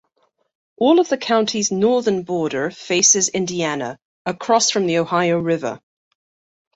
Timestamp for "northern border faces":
1.71-3.29